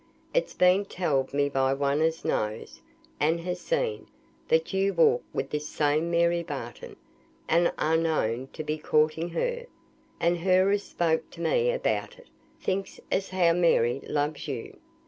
It's 0.33 0.55
been 0.55 0.85
telled 0.85 1.31
me 1.31 1.47
by 1.47 1.75
one 1.75 2.01
as 2.01 2.25
knows, 2.25 2.81
and 3.19 3.39
has 3.41 3.59
seen, 3.59 4.07
that 4.47 4.73
you 4.73 4.95
walk 4.95 5.21
with 5.31 5.51
this 5.51 5.67
same 5.69 6.09
Mary 6.09 6.41
Barton, 6.41 6.95
and 7.47 7.71
are 7.77 7.97
known 7.97 8.47
to 8.53 8.63
be 8.63 8.79
courting 8.79 9.29
her; 9.29 9.67
and 10.19 10.39
her 10.39 10.71
as 10.71 10.81
spoke 10.81 11.29
to 11.29 11.41
me 11.41 11.69
about 11.71 12.17
it, 12.17 12.29
thinks 12.59 12.99
as 13.11 13.29
how 13.29 13.53
Mary 13.53 14.01
loves 14.07 14.47
you. 14.47 14.75